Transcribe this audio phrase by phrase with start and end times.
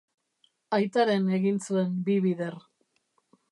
[0.77, 2.59] Aitaren egin zuen bi bider.